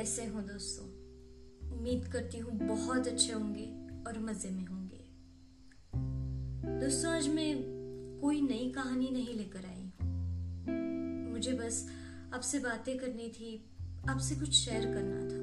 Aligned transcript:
कैसे 0.00 0.24
हो 0.24 0.40
दोस्तों। 0.40 0.84
उम्मीद 1.70 2.04
करती 2.12 2.38
हूँ 2.38 2.52
बहुत 2.58 3.08
अच्छे 3.08 3.32
होंगे 3.32 3.64
और 4.06 4.18
मज़े 4.18 4.50
में 4.50 4.66
होंगे। 4.66 5.00
दोस्तों, 6.80 7.10
आज 7.12 7.28
मैं 7.28 7.56
कोई 8.20 8.40
नई 8.40 8.70
कहानी 8.70 9.10
नहीं 9.10 9.34
लेकर 9.34 9.66
आई 9.66 9.84
मुझे 11.32 11.52
बस 11.52 11.84
आपसे 12.34 12.58
बातें 12.58 12.96
करनी 12.98 13.28
थी, 13.28 13.52
आपसे 14.08 14.34
कुछ 14.34 14.52
शेयर 14.52 14.86
करना 14.86 15.20
था। 15.20 15.40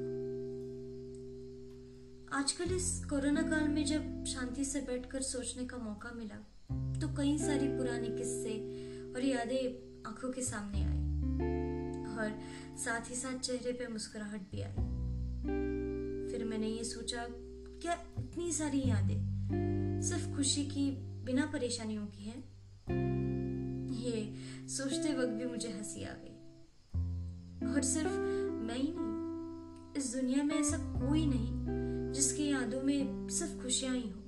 आजकल 2.38 2.74
इस 2.76 3.04
कोरोना 3.04 3.42
काल 3.42 3.68
में 3.68 3.84
जब 3.84 4.24
शांति 4.24 4.64
से 4.64 4.80
बैठकर 4.80 5.22
सोचने 5.22 5.64
का 5.64 5.76
मौका 5.76 6.10
मिला 6.16 6.42
तो 7.00 7.14
कई 7.16 7.38
सारी 7.38 7.68
पुरानी 7.68 8.16
किस्से 8.18 8.58
और 9.12 9.24
यादें 9.24 9.64
आँखों 10.08 10.32
के 10.32 10.42
सामने 10.42 10.84
आई। 10.84 11.67
और 12.18 12.38
साथ 12.76 13.10
ही 13.10 13.14
साथ 13.14 13.38
चेहरे 13.38 13.72
पे 13.72 13.86
मुस्कुराहट 13.86 14.40
भी 14.40 14.62
आई। 14.62 14.74
फिर 16.32 16.44
मैंने 16.44 16.66
ये 16.66 16.84
सोचा, 16.84 17.26
क्या 17.82 17.92
इतनी 18.18 18.52
सारी 18.52 18.82
यादें 18.86 19.38
सिर्फ़ 20.02 20.36
खुशी 20.36 20.64
की 20.64 20.90
बिना 21.24 21.46
परेशानियों 21.46 22.06
की 22.06 22.24
है? 22.24 22.38
ये 24.02 24.34
सोचते 24.68 25.14
वक्त 25.14 25.28
भी 25.28 25.44
मुझे 25.44 25.68
हँसी 25.68 26.04
आ 26.04 26.12
गई। 26.12 26.34
और 27.74 27.82
सिर्फ़ 27.82 28.18
मैं 28.66 28.76
ही 28.76 28.94
नहीं, 28.96 29.94
इस 29.96 30.16
दुनिया 30.16 30.42
में 30.44 30.54
ऐसा 30.54 30.76
कोई 30.76 31.26
नहीं 31.26 31.52
जिसकी 32.12 32.50
यादों 32.50 32.82
में 32.82 33.28
सिर्फ़ 33.28 33.62
खुशियाँ 33.62 33.94
ही 33.94 34.08
हो। 34.08 34.20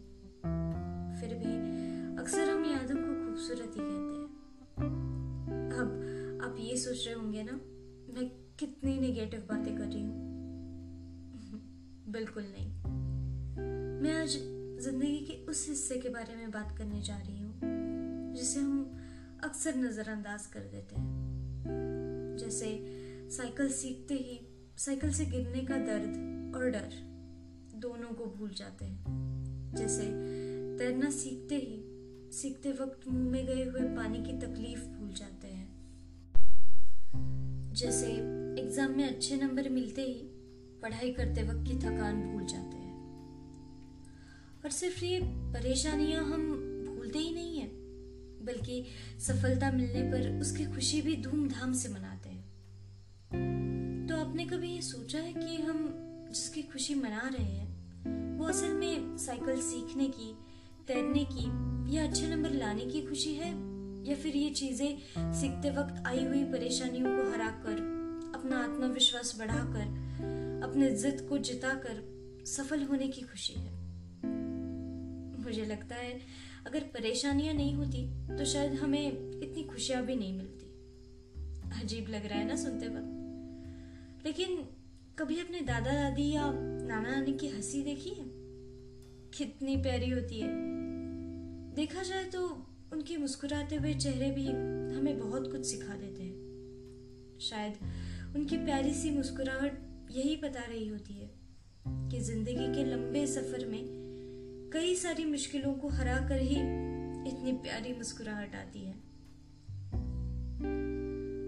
फिर 1.21 1.35
भी 1.35 1.53
अक्सर 2.23 2.51
हम 2.51 2.65
यादों 2.65 2.97
को 2.97 3.27
खूबसूरत 3.27 3.69
ही 3.69 3.81
कहते 3.81 4.15
हैं। 4.15 4.31
अब 5.73 5.89
आप 6.45 6.57
ये 6.61 6.77
सोच 6.77 7.07
रहे 7.07 7.15
होंगे 7.15 7.43
ना 7.43 7.61
मैं 8.15 8.29
कितनी 8.59 8.99
नेगेटिव 9.01 9.41
बातें 9.41 9.77
कर 9.77 9.85
रही 9.85 10.03
हूँ। 10.03 10.29
बिल्कुल 12.09 12.43
नहीं। 12.43 12.71
मैं 14.03 14.21
आज 14.23 14.29
ज़िंदगी 14.85 15.19
के 15.19 15.45
उस 15.47 15.69
हिस्से 15.69 15.97
के 15.97 16.09
बारे 16.09 16.37
में 16.37 16.51
बात 16.51 16.79
करने 16.79 17.03
जा 17.03 17.17
रही 17.17 17.41
हूँ, 17.43 17.61
जिसे 18.35 18.61
हम 18.61 19.01
अक्सर 19.45 19.77
नजरअंदाज 19.77 20.47
कर 20.47 20.61
देते 20.61 20.97
हैं। 20.97 22.37
जैसे 22.41 22.69
साइकिल 23.31 23.69
सीखते 23.69 24.15
ही 24.15 24.41
साइकिल 24.77 25.13
से 25.13 25.25
गिरने 25.25 25.61
का 25.61 25.79
दर्द 25.79 26.53
और 26.57 26.71
डर, 26.71 26.91
दोनों 27.75 28.15
को 28.15 28.25
भूल 28.27 28.51
जाते 28.51 28.85
हैं। 28.85 29.75
जैसे 29.75 30.05
तैरना 30.79 31.11
सीखते 31.11 31.55
ही, 31.55 31.81
सीखते 32.33 32.73
वक्त 32.73 33.09
मुँह 33.09 33.31
में 33.31 33.47
गए 33.47 33.65
हुए 33.65 33.81
पानी 33.97 34.19
की 34.19 34.39
तकलीफ़ 34.39 34.85
भूल 34.85 35.13
जाते 35.13 35.47
हैं। 35.47 35.50
जैसे 37.81 38.07
एग्ज़ाम 38.63 38.91
में 38.91 39.09
अच्छे 39.09 39.37
नंबर 39.37 39.69
मिलते 39.69 40.03
ही 40.03 40.15
पढ़ाई 40.83 41.13
करते 41.13 41.43
वक्त 41.43 41.69
की 41.69 41.77
थकान 41.79 42.33
भूल 42.33 42.45
जाते 42.45 42.77
हैं। 42.77 42.91
और 44.65 44.71
सिर्फ़ 44.71 45.05
ये 45.05 45.21
परेशानियाँ 45.53 46.25
हम 46.25 46.43
भूलते 46.89 47.19
ही 47.19 47.35
नहीं 47.35 47.59
है, 47.59 47.67
बल्कि 48.45 48.85
सफलता 49.19 49.71
मिलने 49.71 50.03
पर 50.03 50.41
उसकी 50.41 50.65
खुशी 50.65 51.01
भी 51.03 51.17
धूमधाम 51.17 51.73
से 51.73 51.89
मनाते 51.89 52.29
हैं। 52.29 54.07
तो 54.09 54.17
आपने 54.17 54.45
कभी 54.45 54.75
ये 54.75 54.83
सोचा 54.83 55.19
है 55.19 55.33
कि 55.33 55.57
हम 55.63 55.89
जिसकी 56.31 56.63
खुशी 56.63 56.95
मना 56.95 57.29
रहे 57.29 57.45
हैं, 57.45 58.39
वो 58.39 58.45
असल 58.45 58.73
में 58.73 59.17
साइकिल 59.17 59.61
सीखने 59.61 60.09
की, 60.09 60.33
तैरने 60.87 61.25
की 61.33 61.97
या 61.97 62.05
अच्छे 62.05 62.29
नंबर 62.29 62.51
लाने 62.51 62.87
की 62.87 63.03
खुशी 63.03 63.35
है? 63.35 63.70
या 64.05 64.17
फिर 64.17 64.37
ये 64.37 64.51
चीज़ें 64.51 64.99
सीखते 65.33 65.71
वक्त 65.71 66.03
आई 66.07 66.25
हुई 66.25 66.45
परेशानियों 66.45 67.07
को 67.07 67.33
हरा 67.33 67.49
कर 67.49 68.01
अपना 68.35 68.59
आत्मविश्वास 68.59 69.37
बढ़ाकर, 69.39 69.87
अपने 70.69 70.91
जिद 70.91 71.27
को 71.29 71.39
जिताकर 71.39 72.21
सफल 72.47 72.83
होने 72.83 73.09
की 73.09 73.23
खुशी 73.23 73.53
है। 73.53 73.73
मुझे 75.45 75.65
लगता 75.65 75.95
है, 75.95 76.21
अगर 76.67 76.81
परेशानियाँ 76.81 77.55
नहीं 77.55 77.75
होती 77.75 78.07
तो 78.39 78.45
शायद 78.45 78.73
हमें 78.73 79.09
इतनी 79.43 79.65
खुशियाँ 79.65 80.07
भी 80.07 80.17
नहीं 80.17 80.33
मिलती। 80.33 80.67
अजीब 81.81 82.09
लग 82.09 82.27
रहा 82.27 82.39
है 82.39 82.49
ना 82.49 82.57
सुनते 82.57 82.89
वक्त। 82.89 84.27
लेकिन 84.27 84.57
कभी 85.19 85.41
अपने 85.41 85.61
दादा 85.61 85.93
दादी 85.93 86.31
या 86.31 86.53
नाना 86.55 87.11
नानी 87.11 87.33
की 87.33 87.49
हँसी 87.49 87.83
देखी 87.83 88.11
है? 88.11 88.25
कितनी 89.39 89.77
प्यारी 89.77 90.11
होती 90.11 90.41
है। 90.41 90.49
देखा 91.75 92.03
जाए 92.03 92.25
तो 92.25 92.67
उनके 92.93 93.17
मुस्कुराते 93.17 93.77
हुए 93.77 93.93
चेहरे 93.95 94.31
भी 94.31 94.47
हमें 94.47 95.19
बहुत 95.19 95.51
कुछ 95.53 95.67
सिखा 95.67 95.95
देते 95.95 96.23
हैं। 96.23 97.39
शायद 97.41 98.37
उनकी 98.37 98.57
प्यारी 98.57 98.95
सी 98.95 99.11
मुस्कुराहट 99.11 99.79
यही 100.11 100.37
बता 100.37 100.65
रही 100.69 100.89
होती 100.89 101.15
है 101.15 101.31
कि 102.11 102.21
ज़िंदगी 102.21 102.67
के 102.75 102.85
लंबे 102.85 103.27
सफ़र 103.27 103.67
में 103.67 103.83
कई 104.73 104.95
सारी 104.97 105.25
मुश्किलों 105.25 105.73
को 105.75 105.89
हरा 105.89 106.17
कर 106.29 106.41
ही 106.41 106.57
इतनी 107.31 107.53
प्यारी 107.63 107.93
मुस्कुराहट 107.93 108.55
आती 108.55 108.85
है। 108.85 108.95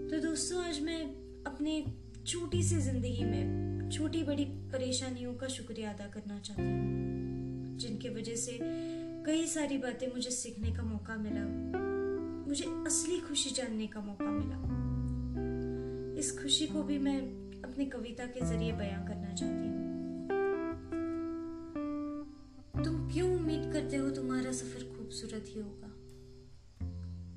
तो 0.09 0.19
दोस्तों, 0.19 0.63
आज 0.63 0.79
मैं 0.81 1.01
अपने 1.45 1.83
छोटी 2.27 2.63
सी 2.63 2.77
ज़िंदगी 2.81 3.23
में 3.23 3.89
छोटी 3.89 4.23
बड़ी 4.23 4.45
परेशानियों 4.71 5.33
का 5.35 5.47
शुक्रिया 5.47 5.91
अदा 5.91 6.07
करना 6.07 6.39
चाहती 6.39 6.61
हूँ, 6.61 7.77
जिनकी 7.77 8.09
वजह 8.09 8.35
से 8.35 8.57
कई 9.25 9.47
सारी 9.47 9.77
बातें 9.77 10.13
मुझे 10.13 10.31
सीखने 10.31 10.71
का 10.71 10.83
मौका 10.83 11.15
मिला। 11.15 11.43
मुझे 12.47 12.65
असली 12.65 13.19
खुशी 13.19 13.49
जानने 13.49 13.87
का 13.87 13.99
मौका 13.99 14.25
मिला। 14.25 14.57
इस 16.19 16.39
खुशी 16.41 16.67
को 16.67 16.83
भी 16.83 16.97
मैं 16.97 17.19
अपनी 17.63 17.85
कविता 17.85 18.25
के 18.25 18.45
ज़रिए 18.45 18.71
बयां 18.71 19.07
करना 19.07 19.33
चाहती 19.33 19.67
हूँ। 19.67 20.27
तुम 22.83 23.13
क्यों 23.13 23.35
उम्मीद 23.35 23.73
करते 23.73 23.97
हो 23.97 24.09
तुम्हारा 24.09 24.51
सफ़र 24.51 24.83
खूबसूरत 24.97 25.45
ही 25.47 25.59
होगा? 25.59 25.87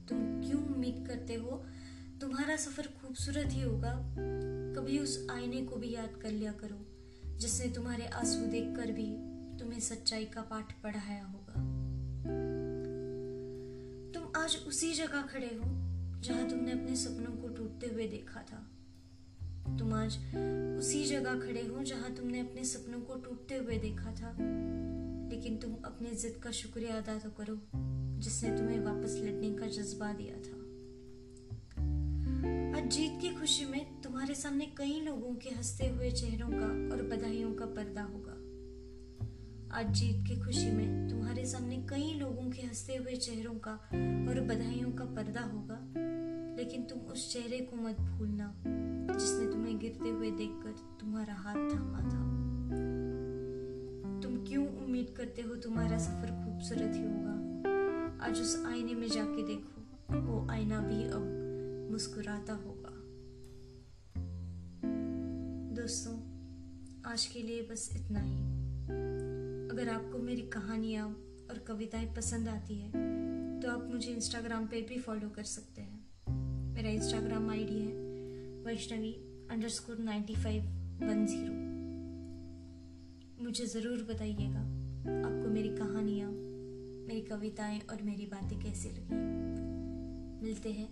तुम 0.08 0.48
क्यों 0.48 0.74
उम्मीद 0.74 1.04
करते 1.08 1.34
हो 1.34 1.64
तुम्हारा 2.20 2.56
सफ़र 2.56 2.86
खूबसूरत 2.86 3.48
ही 3.52 3.62
होगा? 3.62 4.14
कभी 4.76 4.98
उस 4.98 5.26
आईने 5.30 5.64
को 5.64 5.76
भी 5.76 5.94
याद 5.94 6.20
कर 6.22 6.30
लिया 6.30 6.52
करो, 6.52 6.86
जिसने 7.36 7.72
तुम्हारे 7.72 8.06
आँसू 8.06 8.46
देखकर 8.46 8.92
भी 8.92 9.36
तुम्हें 9.58 9.80
सच्चाई 9.80 10.24
का 10.24 10.42
पाठ 10.42 10.82
पढ़ाया 10.82 11.24
होगा। 11.24 11.75
आज 14.46 14.58
उसी 14.68 14.94
जगह 14.94 15.22
खड़े 15.22 15.46
हो, 15.46 15.62
जहाँ 16.20 16.50
तुमने 16.50 16.72
अपने 16.72 16.96
सपनों 16.96 17.42
को 17.42 17.48
टूटते 17.48 17.86
हुए 17.86 18.06
देखा 18.06 18.40
था। 18.40 18.70
तुम 19.78 19.94
आज 19.94 20.18
उसी 20.78 21.04
जगह 21.04 21.40
खड़े 21.40 21.66
हो, 21.66 21.82
जहाँ 21.82 22.14
तुमने 22.14 22.40
अपने 22.40 22.64
सपनों 22.64 23.00
को 23.00 23.14
टूटते 23.14 23.54
हुए 23.56 23.78
देखा 23.78 24.14
था। 24.14 24.36
लेकिन 25.30 25.56
तुम 25.56 25.74
अपने 25.84 26.10
जिद 26.10 26.40
का 26.42 26.50
शुक्रिया 26.50 26.96
अदा 26.96 27.18
तो 27.18 27.30
करो, 27.30 27.60
जिसने 28.20 28.58
तुम्हें 28.58 28.80
वापस 28.80 29.20
लड़ने 29.24 29.54
का 29.54 29.66
जज्बा 29.66 30.12
दिया 30.12 30.34
था। 30.34 30.58
आज 32.78 32.90
जीत 32.90 33.18
की 33.20 33.28
खुशी 33.28 33.64
में 33.64 34.00
तुम्हारे 34.00 34.34
सामने 34.34 34.66
कई 34.66 35.00
लोगों 35.00 35.34
के 35.34 35.50
हँसते 35.50 35.88
हुए 35.88 36.10
चेहरों 36.10 36.48
का 36.48 36.96
और 36.96 37.02
बधाइयों 37.02 37.54
का 37.54 37.66
पर्दा 37.66 38.02
होगा। 38.02 38.45
आज 39.76 39.90
जीत 39.90 40.26
की 40.26 40.36
खुशी 40.36 40.70
में 40.70 41.08
तुम्हारे 41.08 41.46
सामने 41.46 41.76
कई 41.76 42.14
लोगों 42.14 42.50
के 42.50 42.62
हँसते 42.62 42.96
हुए 42.96 43.16
चेहरों 43.16 43.54
का 43.54 43.72
और 44.28 44.40
बधाइयों 44.40 44.92
का 44.92 45.04
पर्दा 45.04 45.40
होगा। 45.40 45.80
लेकिन 46.56 46.82
तुम 46.82 46.98
उस 46.98 47.32
चेहरे 47.32 47.60
को 47.60 47.76
मत 47.76 48.00
भूलना, 48.00 48.54
जिसने 49.18 49.52
तुम्हें 49.52 49.78
गिरते 49.78 50.08
हुए 50.08 50.30
देखकर 50.30 50.96
तुम्हारा 51.00 51.34
हाथ 51.34 51.54
थामा 51.54 51.98
था। 51.98 52.20
तुम 54.20 54.44
क्यों 54.44 54.68
उम्मीद 54.68 55.14
करते 55.16 55.42
हो 55.42 55.54
तुम्हारा 55.54 55.98
सफ़र 55.98 56.30
खूबसूरत 56.44 56.94
ही 56.94 57.02
होगा? 57.02 57.34
आज 58.26 58.40
उस 58.40 58.64
आईने 58.66 58.94
में 58.94 59.08
जाके 59.08 59.46
देखो, 59.46 59.82
वो 60.20 60.48
आईना 60.50 60.80
भी 60.80 61.04
अब 61.04 61.24
मुस्कुराता 61.92 62.52
होगा। 62.52 62.92
दोस्तों, 65.74 66.14
आज 67.12 67.26
के 67.26 67.42
लिए 67.42 67.62
बस 67.62 67.90
इतना 67.96 68.20
ही। 68.20 68.66
अगर 69.70 69.88
आपको 69.88 70.18
मेरी 70.18 70.42
कहानियाँ 70.48 71.06
और 71.50 71.58
कविताएँ 71.68 72.06
पसंद 72.14 72.48
आती 72.48 72.78
है 72.78 72.90
तो 73.60 73.70
आप 73.70 73.88
मुझे 73.90 74.10
इंस्टाग्राम 74.12 74.66
पे 74.66 74.80
भी 74.80 74.98
फॉलो 74.98 75.28
कर 75.28 75.42
सकते 75.44 75.82
हैं। 75.82 76.74
मेरा 76.74 76.90
इंस्टाग्राम 76.90 77.50
आईडी 77.50 77.78
है 77.78 77.92
Vaishnavi 78.64 79.12
underscore 79.68 79.98
ninety 79.98 80.34
five 80.34 80.62
one 81.02 81.26
zero 81.26 81.54
मुझे 83.44 83.66
ज़रूर 83.66 84.06
बताइएगा 84.10 84.60
आपको 84.60 85.48
मेरी 85.50 85.68
कहानियाँ, 85.68 86.30
मेरी 86.30 87.20
कविताएँ 87.22 87.80
और 87.90 88.02
मेरी 88.02 88.26
बातें 88.26 88.58
कैसी 88.60 88.88
लगी। 88.88 89.20
मिलते 90.42 90.72
हैं 90.72 90.88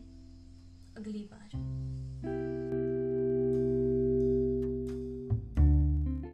अगली 0.97 1.29
बार। 1.33 2.64